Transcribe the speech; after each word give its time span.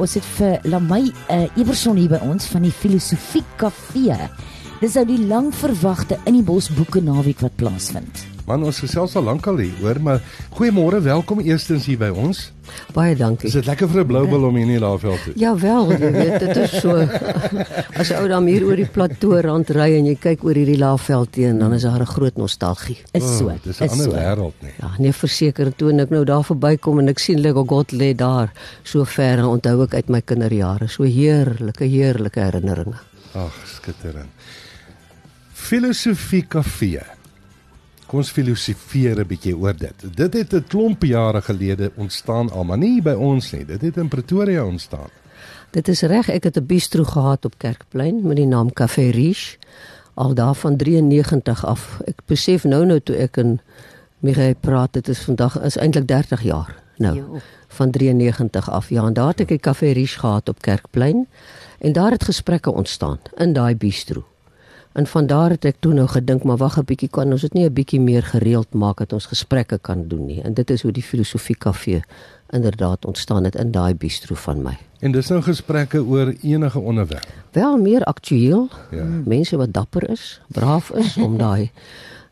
Ons 0.00 0.14
het 0.16 0.24
vir 0.38 0.62
Lamay 0.72 1.10
uh, 1.28 1.42
Everson 1.60 1.98
hier 2.00 2.14
by 2.14 2.22
ons 2.24 2.46
van 2.48 2.64
die 2.64 2.72
Filosofie 2.72 3.44
Kafee. 3.60 4.16
Dis 4.80 4.96
nou 4.96 5.04
die 5.10 5.20
lang 5.28 5.50
verwagte 5.52 6.16
in 6.24 6.38
die 6.38 6.46
bos 6.46 6.70
boeke 6.72 7.02
naweek 7.04 7.44
wat 7.44 7.58
plaasvind. 7.60 8.29
Man, 8.50 8.64
ons 8.66 8.80
gesels 8.82 9.12
al 9.14 9.22
lank 9.28 9.44
al 9.46 9.60
hier, 9.62 9.74
hoor, 9.78 10.00
maar 10.02 10.16
goeiemôre, 10.56 10.98
welkom 11.04 11.38
eerstens 11.44 11.84
hier 11.86 12.00
by 12.00 12.08
ons. 12.10 12.48
Baie 12.96 13.12
dankie. 13.14 13.46
Is 13.46 13.54
dit 13.54 13.68
lekker 13.68 13.86
vir 13.92 14.00
'n 14.02 14.06
blou 14.08 14.22
bil 14.26 14.46
om 14.48 14.56
hier 14.58 14.64
in 14.66 14.72
die 14.72 14.80
Laagveld 14.82 15.20
te? 15.22 15.32
Ja 15.38 15.52
wel, 15.54 15.92
jy 15.92 16.10
weet, 16.10 16.40
dit 16.40 16.56
is 16.56 16.74
so. 16.82 16.96
As 18.00 18.10
jy 18.10 18.18
ou 18.18 18.26
dan 18.26 18.48
hier 18.50 18.64
oor 18.66 18.74
die 18.74 18.88
plateau 18.90 19.38
rand 19.38 19.70
ry 19.70 19.94
en 19.98 20.08
jy 20.10 20.16
kyk 20.18 20.42
oor 20.42 20.58
hierdie 20.58 20.78
Laagveld 20.78 21.30
teen, 21.36 21.60
dan 21.62 21.76
is 21.78 21.86
daar 21.86 22.02
'n 22.02 22.10
groot 22.10 22.36
nostalgie. 22.42 22.98
Is 23.12 23.22
so. 23.38 23.46
Oh, 23.46 23.54
dis 23.62 23.78
'n 23.78 23.88
ander 23.88 24.10
so. 24.10 24.16
wêreld 24.18 24.58
nie. 24.62 24.74
Ja, 24.82 24.90
nee 24.98 25.12
verseker 25.12 25.70
toe 25.76 25.94
ek 26.00 26.10
nou 26.10 26.24
daar 26.24 26.42
verbykom 26.42 26.98
en 26.98 27.08
ek 27.08 27.18
sien 27.18 27.38
Lego 27.38 27.64
God 27.64 27.92
lê 27.92 28.16
daar 28.16 28.50
so 28.82 29.04
ver 29.04 29.38
en 29.38 29.44
onthou 29.44 29.82
ek 29.84 29.94
uit 29.94 30.08
my 30.08 30.22
kinderjare, 30.22 30.88
so 30.88 31.04
heerlike 31.04 31.84
heerlike 31.84 32.40
herinneringe. 32.40 32.98
Ag, 33.34 33.54
skitterend. 33.78 34.30
Filosofie 35.54 36.42
Kafee. 36.48 37.19
Kom 38.10 38.24
ons 38.24 38.30
filosofeer 38.34 39.20
'n 39.22 39.26
bietjie 39.26 39.54
oor 39.54 39.76
dit. 39.76 39.94
Dit 40.16 40.34
het 40.34 40.52
'n 40.52 40.64
klomp 40.66 41.02
jare 41.02 41.42
gelede 41.42 41.92
ontstaan 41.96 42.50
al, 42.50 42.64
maar 42.64 42.78
nie 42.78 43.02
by 43.02 43.14
ons 43.14 43.52
nie. 43.52 43.64
Dit 43.64 43.80
het 43.80 43.96
in 43.96 44.08
Pretoria 44.08 44.64
ontstaan. 44.64 45.08
Dit 45.70 45.88
is 45.88 46.02
reg, 46.02 46.28
ek 46.28 46.44
het 46.44 46.56
'n 46.56 46.66
bistro 46.66 47.04
gehad 47.04 47.44
op 47.44 47.54
Kerkplein 47.58 48.26
met 48.26 48.36
die 48.36 48.46
naam 48.46 48.72
Café 48.72 49.10
Riche 49.10 49.56
al 50.14 50.34
daar 50.34 50.54
van 50.54 50.76
93 50.76 51.66
af. 51.66 52.00
Ek 52.04 52.20
besef 52.26 52.64
nou 52.64 52.84
nou 52.86 53.00
toe 53.00 53.16
ek 53.16 53.36
in 53.36 53.60
Mireille 54.18 54.56
praat, 54.60 54.92
dit 54.92 55.08
is 55.08 55.18
vandag 55.18 55.60
is 55.62 55.76
eintlik 55.76 56.06
30 56.06 56.42
jaar 56.42 56.82
nou. 56.96 57.16
Jo. 57.16 57.38
Van 57.68 57.90
93 57.90 58.70
af. 58.70 58.88
Ja, 58.88 59.06
en 59.06 59.12
daar 59.12 59.28
het 59.28 59.40
ek 59.40 59.50
'n 59.50 59.60
Café 59.60 59.92
Riche 59.92 60.18
gehad 60.18 60.48
op 60.48 60.62
Kerkplein 60.62 61.28
en 61.78 61.92
daar 61.92 62.10
het 62.10 62.24
gesprekke 62.24 62.72
ontstaan 62.72 63.18
in 63.36 63.52
daai 63.52 63.76
bistro. 63.76 64.29
En 64.92 65.06
van 65.06 65.26
daar 65.26 65.50
het 65.50 65.64
ek 65.64 65.76
toe 65.78 65.92
nou 65.94 66.08
gedink, 66.08 66.42
maar 66.42 66.56
wag 66.56 66.78
'n 66.78 66.84
bietjie, 66.84 67.08
kan 67.08 67.32
ons 67.32 67.40
dit 67.40 67.52
nie 67.52 67.64
'n 67.64 67.72
bietjie 67.72 68.00
meer 68.00 68.22
gereeld 68.22 68.74
maak 68.74 68.98
dat 68.98 69.12
ons 69.12 69.26
gesprekke 69.26 69.78
kan 69.78 70.08
doen 70.08 70.26
nie. 70.26 70.42
En 70.42 70.54
dit 70.54 70.70
is 70.70 70.82
hoe 70.82 70.92
die 70.92 71.02
filosofie 71.02 71.56
kafee 71.56 72.02
inderdaad 72.50 73.04
ontstaan 73.04 73.44
het 73.44 73.54
in 73.54 73.70
daai 73.70 73.94
bistro 73.94 74.34
van 74.34 74.62
my. 74.62 74.78
En 74.98 75.12
dis 75.12 75.28
nou 75.28 75.42
gesprekke 75.42 76.04
oor 76.04 76.34
enige 76.42 76.78
onderwerp. 76.78 77.26
Wel 77.52 77.76
meer 77.76 78.04
aktueel. 78.04 78.68
Ja. 78.90 79.04
Mense 79.24 79.56
wat 79.56 79.72
dapper 79.72 80.10
is, 80.10 80.40
braaf 80.46 80.90
is 80.90 81.16
om 81.16 81.38
daai 81.38 81.70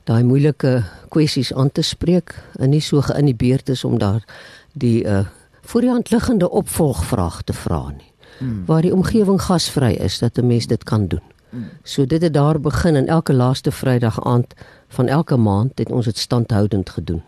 daai 0.05 0.22
moeilike 0.25 0.84
kwessies 1.09 1.53
aan 1.53 1.72
te 1.72 1.83
spreek 1.83 2.33
en 2.56 2.70
nie 2.70 2.81
so 2.81 3.00
geïnhibeerd 3.00 3.69
is 3.69 3.84
om 3.84 3.98
daar 3.98 4.25
die 4.72 5.05
uh 5.05 5.27
voor 5.69 5.81
die 5.81 5.91
hand 5.91 6.11
liggende 6.11 6.50
opvolgvraag 6.50 7.43
te 7.43 7.53
vra 7.53 7.91
nie. 7.91 8.12
Mm. 8.39 8.62
Waar 8.67 8.83
die 8.83 8.95
omgewing 8.95 9.43
gasvry 9.43 9.93
is 9.93 10.19
dat 10.19 10.39
'n 10.39 10.47
mens 10.47 10.67
dit 10.67 10.84
kan 10.84 11.06
doen. 11.06 11.20
Mm. 11.50 11.70
So 11.82 12.06
dit 12.06 12.22
het 12.22 12.34
daar 12.34 12.60
begin 12.60 12.96
en 12.96 13.06
elke 13.06 13.32
laaste 13.32 13.72
Vrydag 13.72 14.24
aand 14.24 14.54
van 14.88 15.06
elke 15.06 15.36
maand 15.36 15.78
het 15.78 15.91
ons 15.91 16.04
dit 16.04 16.18
standhoudend 16.18 16.91
gedoen. 16.91 17.22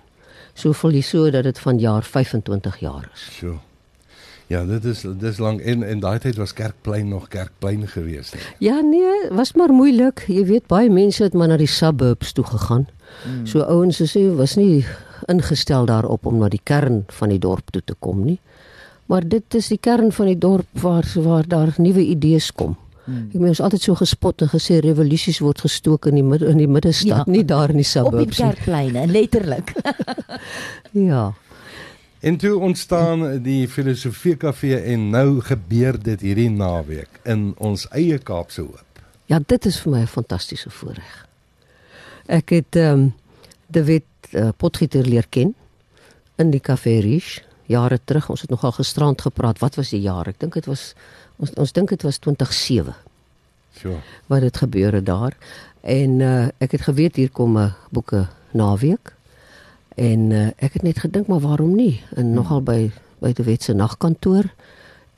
So 0.55 0.73
voel 0.73 0.91
jy 0.99 1.01
so 1.01 1.31
dat 1.31 1.45
dit 1.45 1.59
van 1.59 1.79
jaar 1.79 2.03
25 2.03 2.79
jaar 2.79 3.11
is. 3.15 3.29
So. 3.39 3.61
Ja, 4.51 4.65
dit 4.67 4.85
is 4.85 5.05
dis 5.19 5.39
lank 5.39 5.61
en 5.61 5.83
en 5.87 6.01
daai 6.03 6.19
tyd 6.19 6.37
was 6.37 6.53
Kerkplein 6.53 7.09
nog 7.09 7.29
Kerkplein 7.29 7.87
geweest. 7.89 8.33
hè. 8.33 8.39
Ja 8.59 8.81
nee, 8.81 9.31
was 9.31 9.53
maar 9.53 9.71
moeilik. 9.71 10.25
Jy 10.27 10.45
weet 10.47 10.67
baie 10.67 10.91
mense 10.91 11.23
het 11.23 11.33
maar 11.33 11.49
na 11.49 11.57
die 11.57 11.71
suburbs 11.71 12.33
toe 12.33 12.45
gegaan. 12.45 12.89
Mm. 13.27 13.47
So 13.47 13.61
ouens 13.63 14.01
is 14.01 14.15
nie 14.15 14.29
was 14.31 14.57
nie 14.57 14.85
ingestel 15.31 15.87
daarop 15.87 16.27
om 16.27 16.39
na 16.39 16.49
die 16.49 16.61
kern 16.63 17.05
van 17.07 17.29
die 17.29 17.39
dorp 17.39 17.71
toe 17.71 17.83
te 17.85 17.95
kom 17.99 18.25
nie. 18.25 18.41
Maar 19.07 19.29
dit 19.29 19.55
is 19.55 19.69
die 19.69 19.79
kern 19.79 20.13
van 20.13 20.27
die 20.27 20.39
dorp 20.39 20.67
waar 20.83 21.07
waar 21.15 21.49
daar 21.49 21.75
nuwe 21.77 22.03
idees 22.03 22.53
kom. 22.53 22.77
Mm. 23.05 23.29
Ek 23.33 23.41
meen 23.41 23.49
ons 23.49 23.61
altyd 23.61 23.83
so 23.83 23.95
gespot 23.95 24.43
en 24.43 24.49
gesê 24.49 24.81
revolusies 24.85 25.39
word 25.41 25.61
gestook 25.61 26.07
in 26.07 26.15
die 26.15 26.23
midde 26.23 26.47
in 26.53 26.59
die 26.59 26.69
middestad, 26.69 27.25
Ja. 27.27 27.33
nie 27.33 27.45
daar 27.45 27.71
in 27.71 27.77
die 27.81 27.87
Op 28.01 28.11
die 28.13 28.21
suburbs 28.21 28.39
nie. 28.39 28.47
kerkpleine, 28.47 29.07
letterlik. 29.07 29.73
Ja. 30.93 31.33
En 32.21 32.37
toe 32.37 32.59
ontstaan 32.59 33.43
die 33.43 33.69
filosofie 33.69 34.37
kafee 34.37 34.77
en 34.77 35.11
nou 35.11 35.41
gebeur 35.41 35.97
dit 36.03 36.21
hierdie 36.21 36.51
naweek 36.51 37.09
in 37.25 37.55
ons 37.59 37.87
eie 37.97 38.19
Kaapse 38.19 38.61
Hoop. 38.61 38.85
Ja, 39.27 39.39
dit 39.47 39.67
is 39.67 39.79
vir 39.81 39.93
my 39.93 40.01
'n 40.03 40.07
fantastiese 40.07 40.71
voorreg. 40.71 41.27
Ek 42.27 42.51
het 42.51 42.77
ehm 42.77 42.93
um, 42.93 43.15
David 43.67 44.05
uh, 44.33 44.49
Potgieter 44.57 45.07
leer 45.07 45.27
ken 45.29 45.55
in 46.37 46.51
die 46.51 46.61
Café 46.61 47.01
Riche 47.01 47.41
jare 47.71 48.01
terug. 48.05 48.29
Ons 48.33 48.45
het 48.45 48.51
nogal 48.51 48.75
gisterand 48.77 49.21
gepraat. 49.23 49.63
Wat 49.63 49.79
was 49.79 49.93
die 49.95 50.03
jaar? 50.03 50.29
Ek 50.31 50.41
dink 50.43 50.59
dit 50.59 50.67
was 50.71 50.93
ons 51.41 51.55
ons 51.57 51.73
dink 51.73 51.89
dit 51.95 52.03
was 52.05 52.19
2007 52.19 52.95
So. 53.81 53.97
wat 54.29 54.43
dit 54.45 54.57
gebeur 54.57 54.93
het 54.99 55.07
daar. 55.07 55.37
En 55.81 56.21
uh, 56.21 56.49
ek 56.59 56.75
het 56.77 56.83
geweet 56.89 57.17
hier 57.17 57.31
kom 57.31 57.57
'n 57.59 57.73
boeke 57.91 58.27
naweek. 58.53 59.15
En 59.97 60.31
uh, 60.31 60.47
ek 60.57 60.73
het 60.73 60.83
net 60.83 60.99
gedink 60.99 61.27
maar 61.27 61.41
waarom 61.41 61.75
nie? 61.75 62.03
En 62.15 62.35
nogal 62.35 62.63
by 62.63 62.91
by 63.21 63.33
die 63.33 63.45
wet 63.45 63.63
se 63.63 63.73
nagkantoor. 63.73 64.45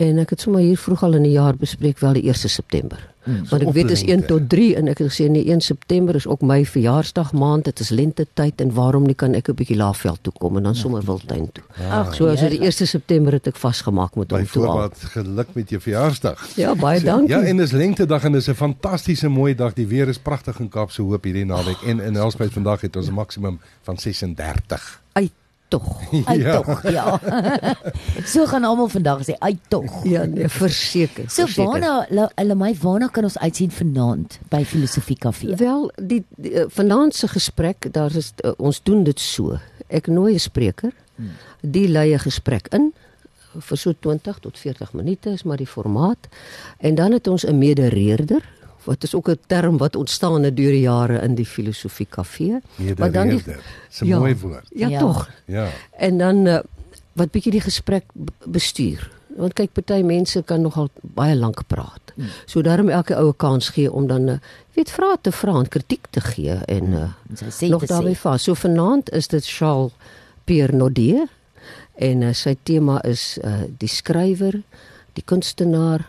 En 0.02 0.18
ek 0.18 0.30
het 0.34 0.40
sommer 0.42 0.60
hier 0.64 0.78
vroeg 0.80 1.02
al 1.06 1.14
in 1.14 1.22
die 1.28 1.32
jaar 1.36 1.54
bespreek 1.56 2.00
wel 2.02 2.12
die 2.18 2.22
1 2.26 2.34
September. 2.50 2.98
Mm, 3.24 3.44
Want 3.50 3.62
ek 3.62 3.72
weet 3.76 3.90
is 3.94 4.00
1 4.02 4.08
oplente. 4.08 4.26
tot 4.26 4.48
3 4.50 4.76
en 4.76 4.88
ek 4.90 4.98
het 4.98 5.12
gesê 5.12 5.28
nee 5.30 5.44
1 5.46 5.60
September 5.62 6.14
is 6.18 6.26
ook 6.26 6.40
my 6.42 6.64
verjaarsdag 6.66 7.32
maand. 7.32 7.64
Dit 7.68 7.80
is 7.80 7.90
lente 7.94 8.26
tyd 8.34 8.60
en 8.64 8.72
waarom 8.74 9.06
nie 9.06 9.14
kan 9.14 9.34
ek 9.38 9.48
'n 9.48 9.54
bietjie 9.54 9.76
Laagveld 9.76 10.18
toe 10.22 10.32
kom 10.38 10.56
en 10.56 10.62
dan 10.62 10.74
sommer 10.74 11.02
Wildtuin 11.06 11.52
toe. 11.52 11.62
Ag, 11.90 12.14
So 12.14 12.26
as 12.26 12.40
dit 12.40 12.50
die 12.50 12.58
heerlik. 12.58 12.80
1 12.80 12.86
September 12.86 13.32
het 13.32 13.46
ek 13.46 13.56
vasgemaak 13.56 14.16
met 14.16 14.30
hom 14.30 14.38
toe. 14.46 14.62
Byvoorbeeld 14.62 14.96
geluk 14.98 15.48
met 15.54 15.70
jou 15.70 15.80
verjaarsdag. 15.80 16.48
Ja, 16.56 16.74
baie 16.74 17.00
dankie. 17.00 17.28
Ja, 17.28 17.42
en 17.42 17.56
dis 17.56 17.70
lengtedag 17.72 18.24
en 18.24 18.32
dis 18.32 18.48
'n 18.48 18.54
fantastiese 18.54 19.28
mooi 19.28 19.54
dag. 19.54 19.72
Die 19.74 19.86
weer 19.86 20.08
is 20.08 20.18
pragtig 20.18 20.58
in 20.58 20.68
Kaapse 20.68 21.02
Hoop 21.02 21.24
hierdie 21.24 21.44
naweek 21.46 21.82
en 21.86 22.00
in 22.00 22.12
Nelspruit 22.12 22.52
vandag 22.52 22.80
het 22.80 22.96
ons 22.96 23.08
'n 23.08 23.12
maksimum 23.14 23.60
van 23.82 23.96
36. 23.98 25.00
Ai 25.12 25.30
tog. 25.72 25.88
Ja. 26.42 26.60
tog, 26.60 26.82
ja. 26.90 27.20
so 28.32 28.46
gaan 28.50 28.64
almal 28.68 28.88
vandag 28.92 29.24
sê, 29.26 29.36
uit 29.38 29.60
tog. 29.72 29.88
Ja, 30.08 30.24
nee, 30.28 30.48
verseker. 30.48 31.28
So 31.32 31.46
waarna 31.56 31.92
hulle 32.08 32.56
my 32.58 32.72
waarna 32.82 33.08
kan 33.12 33.28
ons 33.28 33.38
uitsien 33.40 33.72
vanaand 33.72 34.38
by 34.52 34.62
Filosofie 34.68 35.18
Kafee? 35.18 35.56
Wel, 35.60 35.88
die, 35.96 36.22
die 36.36 36.54
uh, 36.62 36.66
vanaand 36.72 37.16
se 37.16 37.28
gesprek, 37.32 37.90
daar 37.94 38.14
is 38.16 38.32
uh, 38.44 38.54
ons 38.56 38.82
doen 38.84 39.04
dit 39.08 39.20
so. 39.20 39.58
Ek 39.88 40.08
nooi 40.12 40.34
'n 40.34 40.44
spreker. 40.48 40.92
Die 41.60 41.88
lei 41.88 42.12
'n 42.14 42.24
gesprek 42.24 42.68
in 42.72 42.92
vir 43.60 43.76
so 43.76 43.92
20 43.92 44.38
tot 44.40 44.58
40 44.58 44.92
minute 44.96 45.30
is 45.30 45.42
maar 45.42 45.60
die 45.60 45.68
formaat. 45.68 46.28
En 46.78 46.94
dan 46.94 47.12
het 47.12 47.28
ons 47.28 47.44
'n 47.46 47.58
medereerder 47.58 48.42
wat 48.84 49.02
is 49.02 49.14
ook 49.14 49.28
'n 49.28 49.38
term 49.46 49.76
wat 49.78 49.96
ontstaan 49.96 50.42
het 50.42 50.56
deur 50.56 50.70
die 50.70 50.80
jare 50.80 51.18
in 51.20 51.34
die 51.34 51.46
filosofie 51.46 52.06
kafee. 52.06 52.60
Maar 52.98 53.12
dan 53.12 53.28
die-. 53.28 53.42
Dis 53.44 54.00
'n 54.00 54.18
mooi 54.18 54.36
woord. 54.36 54.66
Ja, 54.70 54.86
Ja. 54.86 54.88
ja. 54.88 54.98
tog. 54.98 55.30
Ja. 55.44 55.68
En 55.98 56.18
dan 56.18 56.46
uh, 56.46 56.58
wat 57.12 57.30
bietjie 57.30 57.52
die 57.52 57.60
gesprek 57.60 58.04
bestuur. 58.46 59.10
Want 59.36 59.52
kyk 59.52 59.72
party 59.72 60.02
mense 60.04 60.42
kan 60.42 60.60
nogal 60.60 60.88
baie 61.00 61.36
lank 61.36 61.66
praat. 61.66 62.00
Mm. 62.14 62.24
So 62.46 62.60
daarom 62.62 62.88
elke 62.88 63.14
oue 63.16 63.34
kans 63.36 63.68
gee 63.68 63.92
om 63.92 64.06
dan 64.06 64.28
uh, 64.28 64.38
weet 64.74 64.90
vrae 64.90 65.16
te 65.20 65.32
vra 65.32 65.58
en 65.58 65.68
kritiek 65.68 66.06
te 66.10 66.20
gee 66.20 66.54
en 66.68 66.92
uh, 66.92 67.08
sy 67.34 67.66
sê 67.66 67.68
nog 67.68 67.82
sê. 67.84 68.16
vas. 68.16 68.42
So 68.42 68.54
vanaand 68.54 69.10
is 69.10 69.28
dit 69.28 69.46
Charles 69.46 69.92
Pierre 70.44 70.76
Nodier 70.76 71.26
en 71.94 72.22
uh, 72.22 72.32
sy 72.32 72.56
tema 72.62 73.00
is 73.04 73.38
uh, 73.44 73.62
die 73.78 73.88
skrywer, 73.88 74.62
die 75.12 75.22
kunstenaar 75.24 76.06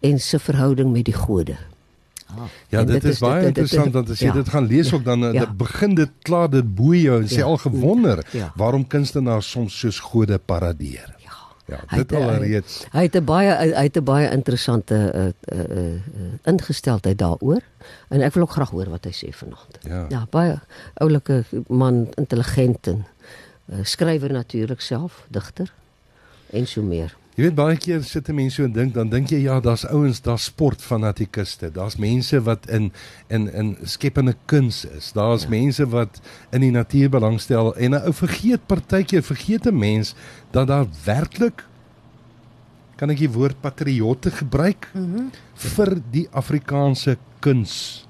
en 0.00 0.18
sy 0.20 0.38
verhouding 0.38 0.92
met 0.92 1.04
die 1.04 1.14
gode. 1.14 1.56
Ja, 2.68 2.78
En 2.80 2.86
dit, 2.86 2.94
dit 3.00 3.04
is 3.04 3.10
is- 3.10 3.18
baie 3.18 3.34
dit- 3.44 3.54
dit- 3.54 3.56
interessant 3.64 3.92
want 3.94 4.10
as 4.10 4.18
jy 4.18 4.26
ja. 4.26 4.32
dit 4.32 4.48
gaan 4.48 4.66
lees 4.66 4.92
ook 4.92 5.04
dan 5.04 5.18
Ja. 5.20 5.32
ja. 5.32 5.52
begin 5.52 5.94
dit 5.94 6.10
klaar 6.22 6.50
dit 6.50 6.74
boei 6.74 7.00
jou 7.02 7.20
en 7.22 7.28
sê 7.28 7.38
Ja. 7.38 7.44
al 7.44 7.56
gewonder 7.56 8.26
Ja. 8.30 8.52
waarom 8.56 8.86
kunstenaars 8.86 9.50
soms 9.50 9.78
soos 9.78 9.98
gode 10.00 10.38
paradeer. 10.38 11.14
Ja. 11.18 11.24
Ja, 11.68 11.80
Hy 11.86 11.96
dit 11.96 12.10
het, 12.10 12.20
al 12.22 12.30
reeds. 12.34 12.86
Hy 12.92 13.02
het 13.02 13.14
'n 13.16 13.24
baie 13.24 13.50
hy 13.74 13.82
het 13.82 13.96
'n 13.96 14.04
baie 14.04 14.30
interessante 14.30 14.94
uh, 15.14 15.58
uh, 15.58 15.76
uh, 15.76 16.00
ingesteldheid 16.44 17.18
daaroor 17.18 17.60
en 18.08 18.20
ek 18.22 18.32
wil 18.34 18.42
ook 18.42 18.50
graag 18.50 18.70
hoor 18.70 18.88
wat 18.90 19.04
hy 19.04 19.10
sê 19.12 19.28
vanaand. 19.34 19.78
Ja. 19.82 20.06
Ja, 20.08 20.26
baie 20.30 20.60
oulike 20.94 21.44
man, 21.68 22.08
intelligent 22.14 22.86
en 22.86 23.04
uh, 23.72 23.78
skrywer 23.82 24.32
natuurlik 24.32 24.80
self, 24.80 25.24
digter 25.28 25.72
en 26.52 26.66
so 26.66 26.82
meer. 26.82 27.16
Jy 27.36 27.44
weet 27.44 27.56
baie 27.56 27.76
keer 27.76 28.00
sit 28.00 28.30
'n 28.30 28.34
mens 28.34 28.54
so 28.56 28.64
en 28.64 28.72
dink 28.72 28.94
dan 28.94 29.10
dink 29.12 29.28
jy 29.28 29.42
ja, 29.44 29.60
daar's 29.60 29.84
ouens, 29.84 30.22
daar's 30.24 30.44
sportfanatikuste, 30.48 31.68
daar's 31.70 31.96
mense 32.00 32.40
wat 32.40 32.64
in 32.68 32.92
in 33.28 33.52
in 33.52 33.76
skepende 33.84 34.34
kuns 34.46 34.84
is. 34.84 35.12
Daar's 35.12 35.42
ja. 35.42 35.48
mense 35.48 35.84
wat 35.88 36.20
in 36.50 36.60
die 36.60 36.70
natuur 36.70 37.10
belangstel 37.10 37.74
en 37.76 37.90
'n 37.92 38.06
ou 38.08 38.12
vergeet 38.12 38.66
partykeer 38.66 39.22
vergeet 39.22 39.66
'n 39.66 39.78
mens 39.78 40.14
dat 40.50 40.66
daar 40.66 40.86
werklik 41.04 41.64
kan 42.96 43.10
ek 43.10 43.18
die 43.18 43.30
woord 43.30 43.60
patriotte 43.60 44.30
gebruik 44.30 44.88
mm 44.94 45.14
-hmm. 45.14 45.30
vir 45.54 46.00
die 46.10 46.28
Afrikaanse 46.32 47.18
kuns 47.40 48.06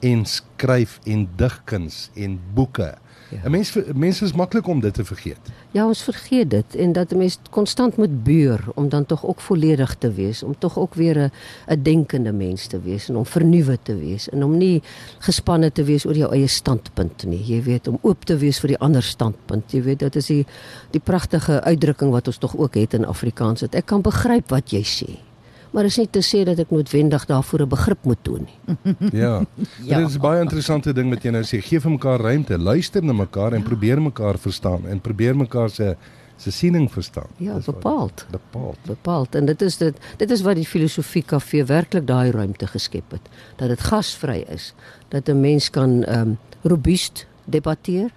en 0.00 0.24
skryf 0.24 0.98
en 1.04 1.28
digkuns 1.36 2.10
en 2.14 2.40
boeke 2.54 2.94
Ja. 3.32 3.48
Mense 3.50 3.84
mense 3.94 4.24
is 4.24 4.32
maklik 4.32 4.66
om 4.66 4.80
dit 4.80 4.94
te 4.94 5.04
vergeet. 5.04 5.50
Ja, 5.72 5.86
ons 5.86 6.02
vergeet 6.04 6.50
dit 6.50 6.76
en 6.76 6.92
dat 6.92 7.12
'n 7.12 7.18
mens 7.18 7.38
konstant 7.50 7.96
moet 7.96 8.24
beur 8.24 8.60
om 8.74 8.88
dan 8.88 9.06
tog 9.06 9.24
ook 9.26 9.40
volledig 9.40 9.94
te 9.94 10.12
wees, 10.12 10.42
om 10.42 10.54
tog 10.58 10.78
ook 10.78 10.94
weer 10.94 11.18
'n 11.18 11.30
'n 11.68 11.82
denkende 11.82 12.32
mens 12.32 12.66
te 12.66 12.80
wees 12.80 13.08
en 13.08 13.16
om 13.16 13.26
vernuwe 13.26 13.78
te 13.82 13.96
wees 13.96 14.28
en 14.28 14.44
om 14.44 14.56
nie 14.56 14.82
gespanne 15.18 15.72
te 15.72 15.84
wees 15.84 16.06
oor 16.06 16.16
jou 16.16 16.32
eie 16.32 16.46
standpunt 16.46 17.24
nie. 17.24 17.44
Jy 17.46 17.62
weet 17.62 17.88
om 17.88 17.98
oop 18.02 18.24
te 18.24 18.36
wees 18.36 18.58
vir 18.60 18.68
die 18.68 18.78
ander 18.78 19.02
standpunt. 19.02 19.72
Jy 19.72 19.82
weet 19.82 19.98
dit 19.98 20.16
is 20.16 20.26
die 20.26 20.46
die 20.90 21.00
pragtige 21.00 21.62
uitdrukking 21.62 22.10
wat 22.10 22.26
ons 22.26 22.38
tog 22.38 22.56
ook 22.56 22.74
het 22.74 22.94
in 22.94 23.04
Afrikaans 23.04 23.60
dat 23.60 23.74
ek 23.74 23.86
kan 23.86 24.02
begryp 24.02 24.50
wat 24.50 24.70
jy 24.70 24.82
sê 24.82 25.31
maar 25.72 25.84
is 25.88 25.96
nie 25.96 26.08
te 26.10 26.22
sê 26.24 26.44
dat 26.44 26.58
ek 26.58 26.70
noodwendig 26.70 27.26
daarvoor 27.26 27.62
'n 27.62 27.68
begrip 27.68 28.04
moet 28.04 28.22
toon 28.22 28.46
nie. 28.48 28.96
ja. 29.12 29.44
ja. 29.90 29.98
Dit 29.98 30.08
is 30.08 30.18
baie 30.18 30.40
interessante 30.40 30.92
ding 30.92 31.10
wat 31.10 31.22
jy 31.22 31.30
nou 31.30 31.42
sê. 31.42 31.60
Gee 31.60 31.80
vir 31.80 31.90
mekaar 31.90 32.20
ruimte, 32.20 32.58
luister 32.58 33.02
na 33.02 33.12
mekaar 33.12 33.52
en 33.52 33.64
ja. 33.64 33.68
probeer 33.68 34.02
mekaar 34.02 34.38
verstaan 34.38 34.86
en 34.86 35.00
probeer 35.00 35.36
mekaar 35.36 35.70
se 35.70 35.96
se 36.36 36.50
siening 36.50 36.90
verstaan. 36.90 37.30
Ja, 37.36 37.58
bepaald. 37.64 38.26
Bepaald. 38.30 38.78
Bepaald. 38.82 39.34
En 39.34 39.44
dit 39.44 39.62
is 39.62 39.76
dit 39.76 39.96
dit 40.16 40.30
is 40.30 40.40
wat 40.42 40.54
die 40.58 40.66
filosofie 40.66 41.22
kafee 41.22 41.64
werklik 41.64 42.06
daai 42.06 42.30
ruimte 42.30 42.66
geskep 42.66 43.10
het. 43.10 43.28
Dat 43.56 43.68
dit 43.68 43.80
gasvry 43.80 44.44
is, 44.48 44.74
dat 45.08 45.28
'n 45.28 45.40
mens 45.40 45.70
kan 45.70 46.04
ehm 46.04 46.20
um, 46.20 46.38
robuust 46.62 47.26
debatteer 47.44 48.10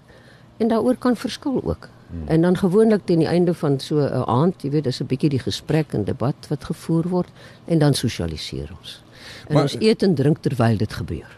en 0.56 0.68
daaroor 0.68 0.96
kan 0.96 1.16
verskil 1.16 1.60
ook. 1.64 1.88
Hmm. 2.10 2.28
En 2.28 2.40
dan 2.42 2.56
gewoonlik 2.56 3.00
teen 3.04 3.18
die 3.18 3.28
einde 3.28 3.54
van 3.54 3.80
so 3.80 3.98
'n 3.98 4.28
aand, 4.28 4.62
jy 4.62 4.70
weet, 4.70 4.84
dis 4.84 5.00
'n 5.00 5.06
bietjie 5.06 5.30
die 5.30 5.42
gesprek 5.42 5.92
en 5.92 6.04
debat 6.04 6.48
wat 6.48 6.64
gevoer 6.64 7.08
word 7.08 7.28
en 7.64 7.78
dan 7.78 7.94
sosialiseer 7.94 8.70
ons. 8.78 9.02
En 9.48 9.54
maar, 9.54 9.62
ons 9.62 9.76
eet 9.78 10.02
en 10.02 10.14
drink 10.14 10.38
terwyl 10.38 10.76
dit 10.76 10.92
gebeur. 10.92 11.36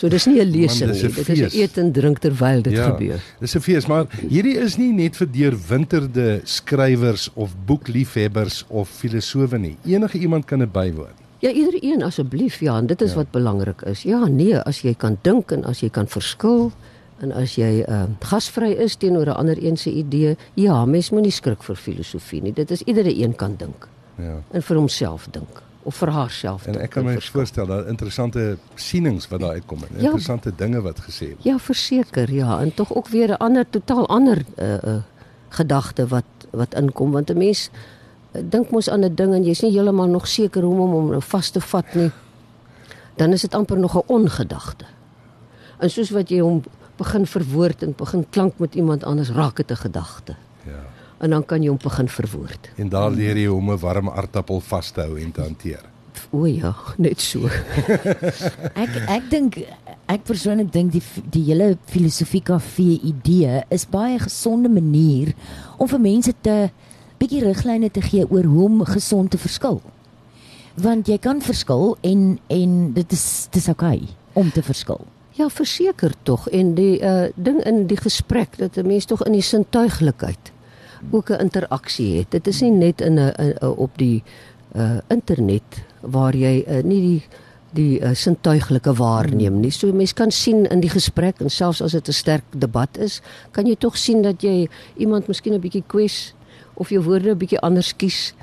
So 0.00 0.08
dis 0.08 0.26
nie 0.26 0.40
'n 0.40 0.50
lesing 0.50 0.90
nie, 0.92 1.12
dit 1.12 1.28
is 1.28 1.54
eet 1.54 1.76
en 1.78 1.92
drink 1.92 2.18
terwyl 2.18 2.62
dit 2.62 2.72
ja, 2.72 2.90
gebeur. 2.90 3.20
Dis 3.38 3.54
'n 3.54 3.60
fees, 3.60 3.86
maar 3.86 4.06
hierdie 4.28 4.56
is 4.56 4.76
nie 4.76 4.92
net 4.92 5.16
vir 5.16 5.28
deurwinterde 5.30 6.40
skrywers 6.44 7.28
of 7.34 7.52
boekliefhebbers 7.66 8.64
of 8.68 8.88
filosowe 8.88 9.58
nie. 9.58 9.76
Enige 9.84 10.18
iemand 10.18 10.44
kan 10.44 10.58
dit 10.58 10.72
bywoon. 10.72 11.12
Ja, 11.38 11.50
iedereen 11.50 12.02
asseblief, 12.02 12.60
ja, 12.60 12.78
en 12.78 12.86
dit 12.86 13.00
is 13.00 13.10
ja. 13.10 13.16
wat 13.16 13.30
belangrik 13.30 13.82
is. 13.82 14.02
Ja, 14.02 14.26
nee, 14.26 14.58
as 14.58 14.80
jy 14.80 14.94
kan 14.94 15.18
dink 15.22 15.52
en 15.52 15.64
as 15.64 15.80
jy 15.80 15.88
kan 15.88 16.08
verskil, 16.08 16.72
En 17.20 17.32
as 17.32 17.54
jy 17.54 17.84
uh, 17.84 18.02
gasvry 18.24 18.72
is 18.80 18.96
teenoor 18.96 19.26
'n 19.26 19.36
ander 19.36 19.64
een 19.64 19.76
se 19.76 19.90
idee, 19.92 20.36
ja, 20.54 20.84
mens 20.84 21.10
moenie 21.10 21.32
skrik 21.32 21.62
vir 21.62 21.76
filosofie 21.76 22.42
nie. 22.42 22.52
Dit 22.52 22.70
is 22.70 22.82
iedere 22.82 23.12
een 23.22 23.36
kan 23.36 23.56
dink. 23.56 23.88
Ja. 24.16 24.42
En 24.50 24.62
vir 24.62 24.76
homself 24.76 25.26
dink 25.30 25.62
of 25.82 25.96
vir 25.96 26.10
haarself. 26.12 26.66
En 26.66 26.76
ek 26.80 26.90
kan 26.90 27.04
my 27.04 27.16
voorstel 27.20 27.66
dat 27.66 27.86
interessante 27.86 28.58
sienings 28.74 29.28
wat 29.28 29.40
daar 29.40 29.56
uitkom 29.56 29.78
en 29.88 29.94
ja, 29.96 30.10
interessante 30.10 30.52
dinge 30.56 30.80
wat 30.80 31.00
gesê 31.00 31.32
word. 31.32 31.44
Ja, 31.44 31.58
verseker, 31.58 32.32
ja, 32.32 32.60
en 32.60 32.74
tog 32.74 32.94
ook 32.94 33.08
weer 33.08 33.28
'n 33.28 33.40
ander 33.40 33.64
totaal 33.70 34.08
ander 34.08 34.44
uh 34.58 34.74
uh 34.74 35.02
gedagte 35.48 36.06
wat 36.06 36.24
wat 36.50 36.74
inkom 36.74 37.10
want 37.10 37.30
'n 37.30 37.38
mens 37.38 37.70
uh, 38.32 38.42
dink 38.44 38.70
mos 38.70 38.88
aan 38.88 39.04
'n 39.04 39.14
ding 39.14 39.34
en 39.34 39.42
jy's 39.42 39.60
nie 39.60 39.72
heeltemal 39.72 40.08
nog 40.08 40.28
seker 40.28 40.62
hoe 40.62 40.80
om 40.80 40.90
hom 40.90 41.10
nou 41.10 41.22
vas 41.22 41.50
te 41.50 41.60
vat 41.60 41.94
nie. 41.94 42.10
Dan 43.16 43.32
is 43.32 43.40
dit 43.40 43.54
amper 43.54 43.78
nog 43.78 43.96
'n 43.96 44.02
ongedagte. 44.06 44.84
En 45.78 45.90
soos 45.90 46.10
wat 46.10 46.28
jy 46.28 46.40
hom 46.40 46.62
begin 47.00 47.26
verwoord 47.26 47.82
en 47.82 47.94
begin 47.96 48.24
klank 48.30 48.58
met 48.60 48.74
iemand 48.74 49.04
anders 49.04 49.30
raak 49.30 49.56
dit 49.56 49.70
'n 49.70 49.82
gedagte. 49.86 50.34
Ja. 50.66 50.82
En 51.18 51.30
dan 51.30 51.44
kan 51.44 51.62
jy 51.62 51.68
hom 51.68 51.78
begin 51.82 52.08
verwoord. 52.08 52.70
En 52.76 52.88
daar 52.88 53.10
leer 53.10 53.36
jy 53.36 53.46
hoe 53.46 53.58
om 53.58 53.70
'n 53.70 53.78
warm 53.78 54.08
aardappel 54.08 54.60
vas 54.60 54.90
te 54.90 55.00
hou 55.00 55.20
en 55.20 55.32
te 55.32 55.40
hanteer. 55.40 55.84
O 56.30 56.46
ja, 56.46 56.74
net 56.96 57.20
so. 57.20 57.48
ek 58.84 58.90
ek 59.08 59.30
dink 59.30 59.56
ek 60.06 60.22
persoonlik 60.22 60.72
dink 60.72 60.92
die 60.92 61.02
die 61.30 61.44
hele 61.44 61.76
filosofie 61.84 62.42
kafee 62.42 63.00
idee 63.02 63.62
is 63.68 63.86
baie 63.86 64.18
gesonde 64.18 64.68
manier 64.68 65.34
om 65.78 65.88
vir 65.88 66.00
mense 66.00 66.34
te 66.40 66.70
bietjie 67.18 67.44
riglyne 67.44 67.90
te 67.90 68.00
gee 68.00 68.26
oor 68.30 68.44
hoe 68.44 68.64
om 68.64 68.84
gesond 68.84 69.30
te 69.30 69.38
verskil. 69.38 69.80
Want 70.74 71.08
jy 71.08 71.18
kan 71.18 71.40
verskil 71.40 71.96
en 72.00 72.38
en 72.46 72.92
dit 72.92 73.12
is 73.12 73.48
dis 73.50 73.68
oukei 73.68 74.00
okay 74.02 74.08
om 74.32 74.50
te 74.50 74.62
verskil. 74.62 75.06
Ja, 75.40 75.46
verseker 75.48 76.12
tog 76.22 76.48
en 76.52 76.74
die 76.76 76.98
uh 77.00 77.30
ding 77.34 77.62
in 77.64 77.86
die 77.88 77.96
gesprek 77.96 78.58
dat 78.60 78.76
'n 78.76 78.86
mens 78.86 79.04
tog 79.04 79.22
in 79.24 79.32
die 79.32 79.42
sintuiglikheid 79.42 80.52
ook 81.10 81.30
'n 81.30 81.40
interaksie 81.40 82.18
het. 82.18 82.30
Dit 82.30 82.46
is 82.46 82.60
nie 82.60 82.70
net 82.70 83.00
in 83.00 83.18
'n 83.18 83.56
op 83.76 83.90
die 83.96 84.22
uh 84.76 84.98
internet 85.08 85.84
waar 86.00 86.36
jy 86.36 86.64
uh, 86.68 86.82
nie 86.82 87.00
die 87.00 87.22
die 87.72 88.00
uh, 88.00 88.08
sintuiglike 88.12 88.92
waarneem 88.94 89.60
nie. 89.60 89.70
So 89.70 89.92
mense 89.92 90.14
kan 90.14 90.30
sien 90.30 90.66
in 90.66 90.80
die 90.80 90.90
gesprek 90.90 91.40
en 91.40 91.50
selfs 91.50 91.82
as 91.82 91.92
dit 91.92 92.08
'n 92.08 92.12
sterk 92.12 92.44
debat 92.56 92.98
is, 92.98 93.22
kan 93.50 93.66
jy 93.66 93.76
tog 93.76 93.96
sien 93.96 94.22
dat 94.22 94.42
jy 94.42 94.68
iemand 94.96 95.26
miskien 95.26 95.54
'n 95.54 95.60
bietjie 95.60 95.84
kwes 95.86 96.34
of 96.74 96.88
jou 96.88 97.02
woorde 97.02 97.30
'n 97.30 97.38
bietjie 97.38 97.60
anders 97.60 97.96
kies 97.96 98.34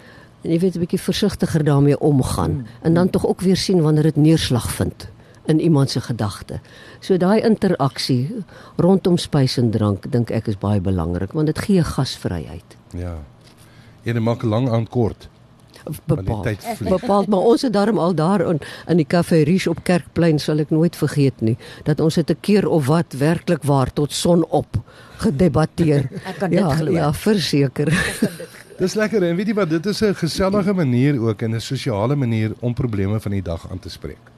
en 0.41 0.51
jy 0.51 0.59
weet 0.59 0.75
'n 0.75 0.79
bietjie 0.79 1.01
versigtiger 1.01 1.63
daarmee 1.63 1.99
omgaan 1.99 2.67
en 2.81 2.93
dan 2.93 3.09
tog 3.09 3.27
ook 3.27 3.41
weer 3.41 3.57
sien 3.57 3.81
wanneer 3.81 4.03
dit 4.03 4.15
neerslag 4.15 4.71
vind 4.71 5.07
in 5.47 5.59
iemand 5.59 5.89
se 5.89 6.01
gedagte. 6.01 6.59
So 6.99 7.17
daai 7.17 7.41
interaksie 7.41 8.43
rondom 8.75 9.17
spys 9.17 9.57
en 9.57 9.71
drank 9.71 10.11
dink 10.11 10.31
ek 10.31 10.47
is 10.47 10.59
baie 10.59 10.81
belangrik 10.83 11.33
want 11.33 11.47
dit 11.47 11.59
gee 11.59 11.83
gasvryheid. 11.83 12.77
Ja. 12.97 13.17
Ene 14.03 14.19
maak 14.19 14.43
lank 14.43 14.69
aan 14.69 14.87
kort. 14.87 15.29
Bepaal. 16.05 16.43
Bepaal, 16.83 17.25
maar 17.31 17.45
ons 17.47 17.61
het 17.61 17.73
daarom 17.73 17.97
al 17.97 18.15
daar 18.15 18.41
in 18.49 18.59
in 18.87 18.97
die 18.97 19.07
Café 19.07 19.41
Riche 19.47 19.69
op 19.69 19.83
Kerkplein 19.83 20.39
sal 20.39 20.59
ek 20.59 20.69
nooit 20.69 20.95
vergeet 20.95 21.41
nie 21.41 21.55
dat 21.87 21.99
ons 22.03 22.15
het 22.15 22.29
'n 22.31 22.39
keer 22.41 22.67
of 22.67 22.87
wat 22.87 23.13
werklik 23.13 23.63
waar 23.63 23.93
tot 23.93 24.13
son 24.13 24.45
op 24.49 24.79
gedebatteer. 25.17 26.09
ek 26.29 26.37
kan 26.39 26.49
dit 26.49 26.59
ja, 26.59 26.69
glo. 26.75 26.91
Ja, 26.91 27.13
verseker. 27.13 27.87
Dis 28.77 28.93
lekker 28.93 29.23
en 29.23 29.35
weet 29.35 29.47
jy 29.47 29.53
wat 29.53 29.69
dit 29.69 29.85
is 29.85 30.01
'n 30.01 30.13
gesellige 30.13 30.73
manier 30.73 31.19
ook 31.21 31.41
en 31.41 31.55
'n 31.55 31.61
sosiale 31.61 32.15
manier 32.15 32.53
om 32.59 32.73
probleme 32.73 33.19
van 33.19 33.31
die 33.31 33.41
dag 33.41 33.71
aan 33.71 33.79
te 33.79 33.89
spreek. 33.89 34.36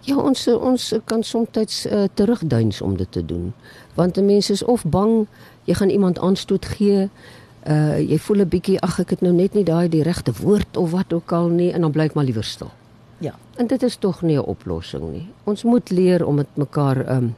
Ja, 0.00 0.16
ons 0.16 0.46
ons 0.48 0.94
kan 1.04 1.22
soms 1.22 1.86
uh, 1.86 2.04
terugduins 2.14 2.80
om 2.80 2.96
dit 2.96 3.12
te 3.12 3.24
doen. 3.24 3.52
Want 3.94 4.16
'n 4.16 4.24
mens 4.24 4.50
is 4.50 4.64
of 4.64 4.84
bang 4.84 5.26
jy 5.64 5.74
gaan 5.74 5.90
iemand 5.90 6.18
aanstoot 6.18 6.64
gee. 6.64 7.08
Uh 7.68 7.98
jy 7.98 8.18
voel 8.18 8.40
'n 8.40 8.48
bietjie 8.48 8.80
ag 8.80 9.00
ek 9.00 9.10
het 9.10 9.20
nou 9.20 9.32
net 9.32 9.54
nie 9.54 9.64
daai 9.64 9.88
die 9.88 10.02
regte 10.02 10.32
woord 10.32 10.76
of 10.76 10.90
wat 10.90 11.12
ook 11.12 11.32
al 11.32 11.48
nie 11.48 11.72
en 11.72 11.80
dan 11.80 11.90
bly 11.90 12.04
ek 12.04 12.14
maar 12.14 12.24
liewer 12.24 12.44
stil. 12.44 12.70
Ja. 13.18 13.34
En 13.56 13.66
dit 13.66 13.82
is 13.82 13.96
tog 13.96 14.22
nie 14.22 14.36
'n 14.36 14.44
oplossing 14.44 15.12
nie. 15.12 15.28
Ons 15.44 15.62
moet 15.62 15.90
leer 15.90 16.26
om 16.26 16.34
met 16.34 16.48
mekaar 16.54 17.16
um 17.16 17.34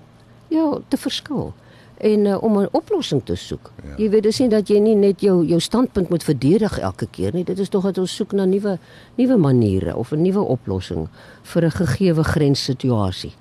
ja, 0.48 0.78
te 0.88 0.96
verskil 0.96 1.52
en 2.02 2.26
uh, 2.26 2.42
om 2.42 2.58
'n 2.58 2.68
oplossing 2.72 3.22
te 3.24 3.34
soek. 3.34 3.70
Ja. 3.82 3.94
Jy 3.96 4.10
weet 4.10 4.22
dis 4.22 4.38
nie 4.38 4.48
dat 4.48 4.68
jy 4.68 4.78
nie 4.78 4.94
net 4.94 5.20
jou 5.20 5.46
jou 5.46 5.60
standpunt 5.60 6.08
moet 6.08 6.24
verdedig 6.24 6.78
elke 6.78 7.06
keer 7.10 7.32
nie. 7.34 7.44
Dit 7.44 7.58
is 7.58 7.68
tog 7.68 7.84
dat 7.84 7.98
ons 7.98 8.14
soek 8.14 8.32
na 8.32 8.44
nuwe 8.44 8.78
nuwe 9.14 9.36
maniere 9.36 9.96
of 9.96 10.12
'n 10.12 10.22
nuwe 10.22 10.40
oplossing 10.40 11.08
vir 11.42 11.64
'n 11.64 11.70
gegeewe 11.70 12.24
grenssituasie. 12.24 13.32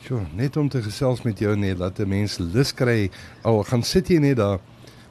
Sjoe, 0.00 0.20
net 0.34 0.56
om 0.56 0.68
te 0.68 0.82
gesels 0.82 1.22
met 1.22 1.38
jou 1.38 1.56
net 1.56 1.78
dat 1.78 1.98
'n 1.98 2.08
mens 2.08 2.38
lus 2.38 2.74
kry 2.74 3.10
al 3.42 3.62
gaan 3.62 3.82
sit 3.82 4.08
jy 4.08 4.18
net 4.18 4.36
daar 4.36 4.58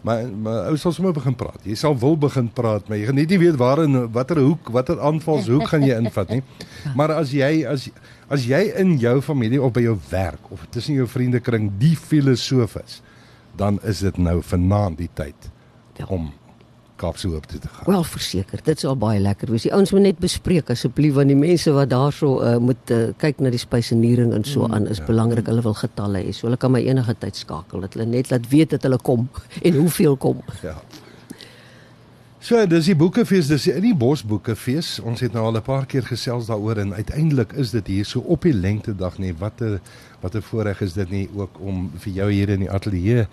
Maar 0.03 0.27
maar 0.27 0.67
ou 0.69 0.77
sal 0.77 0.91
sommer 0.91 1.13
begin 1.15 1.35
praat. 1.39 1.61
Jy 1.63 1.77
sal 1.79 1.95
wil 1.99 2.17
begin 2.19 2.49
praat, 2.51 2.87
maar 2.89 2.99
jy 2.99 3.07
gaan 3.07 3.19
net 3.21 3.31
nie 3.31 3.39
weet 3.39 3.55
waar 3.59 3.83
in 3.85 3.95
watter 4.11 4.41
hoek, 4.43 4.71
watter 4.75 4.99
aanvalshoek 4.99 5.69
gaan 5.71 5.85
jy 5.87 5.95
invat 6.03 6.33
nie. 6.35 6.43
Maar 6.97 7.15
as 7.15 7.31
jy 7.31 7.63
as 7.69 7.87
as 8.33 8.43
jy 8.49 8.59
in 8.81 8.97
jou 8.99 9.19
familie 9.21 9.61
of 9.61 9.71
by 9.75 9.85
jou 9.85 9.95
werk 10.09 10.51
of 10.51 10.65
tussen 10.73 10.97
jou 10.99 11.07
vriendekring 11.07 11.71
die 11.79 11.95
filosoof 11.95 12.75
is, 12.81 12.99
dan 13.55 13.79
is 13.87 14.01
dit 14.03 14.17
nou 14.17 14.41
vanaand 14.43 14.97
die 14.97 15.09
tyd 15.13 15.51
ja. 15.99 16.07
om 16.07 16.31
Kaapse 17.03 17.27
Hoop 17.27 17.45
toe 17.51 17.59
te 17.59 17.67
gaan. 17.67 17.87
Wel 17.91 18.03
verseker, 18.07 18.63
dit 18.63 18.79
sal 18.79 18.97
baie 18.99 19.19
lekker 19.19 19.51
wees. 19.51 19.67
Die 19.67 19.73
ouens 19.75 19.91
moet 19.95 20.05
net 20.07 20.21
bespreek 20.23 20.71
asseblief 20.73 21.17
want 21.17 21.31
die 21.31 21.39
mense 21.39 21.73
wat 21.75 21.91
daarso 21.91 22.37
uh, 22.39 22.55
moet 22.63 22.93
uh, 22.95 23.05
kyk 23.21 23.43
na 23.43 23.51
die 23.53 23.61
spyseniering 23.61 24.33
en 24.37 24.47
so 24.47 24.67
mm, 24.67 24.77
aan 24.77 24.89
is 24.93 25.01
ja. 25.03 25.07
belangrik. 25.11 25.49
Hulle 25.51 25.65
wil 25.65 25.77
getalle 25.77 26.23
hê. 26.23 26.33
So 26.35 26.47
hulle 26.47 26.59
kan 26.61 26.73
my 26.73 26.83
enige 26.83 27.17
tyd 27.19 27.39
skakel 27.39 27.83
dat 27.83 27.97
hulle 27.97 28.07
net 28.09 28.31
laat 28.31 28.47
weet 28.53 28.77
dat 28.77 28.87
hulle 28.87 29.01
kom 29.03 29.27
en 29.67 29.81
hoeveel 29.81 30.17
kom. 30.17 30.43
Ja. 30.63 30.77
So, 32.43 32.59
dis 32.67 32.89
die 32.89 32.95
boekefees, 32.99 33.47
dis 33.47 33.69
in 33.71 33.85
die 33.85 33.93
Bosboekefees. 33.95 34.97
Ons 35.07 35.21
het 35.23 35.31
nou 35.31 35.45
al 35.47 35.55
'n 35.55 35.63
paar 35.63 35.85
keer 35.85 36.03
gesels 36.03 36.47
daaroor 36.51 36.77
en 36.77 36.93
uiteindelik 36.93 37.53
is 37.53 37.71
dit 37.71 37.87
hier 37.87 38.05
so 38.05 38.19
op 38.19 38.41
die 38.41 38.53
lengte 38.53 38.95
dag 38.95 39.17
nie. 39.17 39.33
Wat 39.33 39.61
'n 39.61 39.79
wat 40.19 40.35
'n 40.35 40.41
voorreg 40.41 40.81
is 40.81 40.93
dit 40.93 41.09
nie 41.09 41.29
ook 41.35 41.59
om 41.59 41.91
vir 41.95 42.13
jou 42.13 42.31
hier 42.31 42.49
in 42.49 42.59
die 42.59 42.71
ateljee 42.71 43.27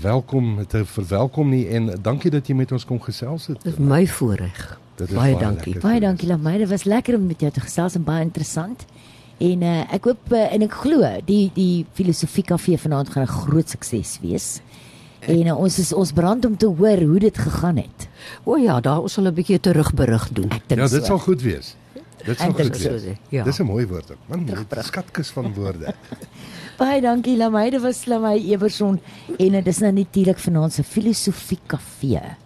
welkom 0.00 0.66
te 0.66 0.84
verwelkom 0.84 1.50
nie 1.50 1.68
en 1.68 1.98
dankie 2.02 2.30
dat 2.30 2.46
jy 2.46 2.54
met 2.54 2.72
ons 2.72 2.84
kom 2.84 3.00
gesels 3.00 3.46
het. 3.46 3.62
Dis 3.62 3.76
my 3.76 4.06
voorreg. 4.06 4.78
Baie, 4.96 5.14
baie 5.14 5.38
dankie. 5.38 5.78
Baie 5.78 6.00
dankie 6.00 6.28
Lamay. 6.28 6.58
Dit 6.58 6.68
was 6.68 6.84
lekker 6.84 7.16
om 7.16 7.26
met 7.26 7.40
jou 7.40 7.52
te 7.52 7.60
gesels 7.60 7.94
en 7.94 8.04
baie 8.04 8.22
interessant. 8.22 8.84
En 9.38 9.62
uh, 9.62 9.92
ek 9.92 10.04
hoop 10.04 10.32
uh, 10.32 10.52
en 10.52 10.62
ek 10.62 10.72
glo 10.72 11.20
die 11.24 11.50
die 11.54 11.86
filosofie 11.92 12.44
kafee 12.44 12.78
vanaand 12.78 13.08
gaan 13.08 13.22
'n 13.22 13.26
groot 13.26 13.68
sukses 13.68 14.18
wees. 14.22 14.60
En 15.20 15.46
uh, 15.46 15.58
ons 15.58 15.78
is 15.78 15.92
ons 15.92 16.12
brand 16.12 16.44
om 16.44 16.56
te 16.56 16.66
hoor 16.66 16.98
hoe 17.02 17.18
dit 17.18 17.38
gegaan 17.38 17.76
het. 17.76 18.03
O 18.44 18.56
ja, 18.56 18.80
daar 18.80 19.00
ons 19.00 19.12
sal 19.12 19.26
'n 19.26 19.34
bietjie 19.34 19.60
terugberig 19.60 20.28
doen. 20.32 20.50
Ja, 20.66 20.76
dit 20.88 20.90
so. 20.90 21.04
sal 21.04 21.18
goed 21.18 21.42
wees. 21.42 21.76
Dit 22.24 22.38
sal 22.38 22.52
goed 22.52 22.76
wees. 22.78 23.02
Ja. 23.28 23.44
Dis 23.44 23.58
'n 23.58 23.64
mooi 23.64 23.86
woord 23.86 24.10
ook. 24.10 24.18
Man, 24.26 24.48
skatkis 24.82 25.30
van 25.30 25.54
woorde. 25.54 25.94
Baie 26.78 27.00
dankie 27.00 27.36
Lamay, 27.36 27.70
dit 27.70 27.80
was 27.80 28.04
Lamay 28.10 28.40
Eberson 28.50 29.00
en 29.38 29.52
dit 29.52 29.66
is 29.66 29.78
nou 29.78 29.92
natuurlik 29.92 30.38
vanaand 30.38 30.72
se 30.72 30.82
filosofie 30.82 31.60
kafee. 31.66 32.34